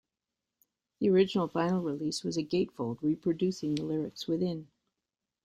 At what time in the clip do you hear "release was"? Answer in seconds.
1.83-2.35